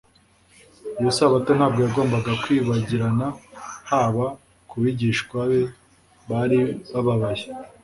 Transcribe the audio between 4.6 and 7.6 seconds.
ku bigishwa be bari bababaye